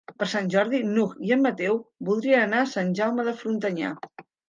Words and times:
Per 0.21 0.27
Sant 0.29 0.47
Jordi 0.53 0.79
n'Hug 0.93 1.13
i 1.27 1.35
en 1.37 1.45
Mateu 1.47 1.79
voldrien 2.09 2.49
anar 2.49 2.65
a 2.65 2.73
Sant 2.75 2.93
Jaume 3.03 3.31
de 3.33 3.39
Frontanyà. 3.45 3.97